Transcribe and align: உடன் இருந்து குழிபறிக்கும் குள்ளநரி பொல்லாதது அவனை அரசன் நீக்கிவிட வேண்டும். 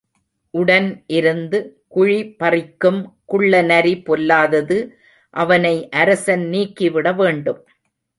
உடன் 0.53 0.87
இருந்து 1.07 1.57
குழிபறிக்கும் 1.95 2.97
குள்ளநரி 3.25 3.93
பொல்லாதது 4.03 4.77
அவனை 5.33 5.73
அரசன் 5.95 6.45
நீக்கிவிட 6.47 7.13
வேண்டும். 7.13 7.61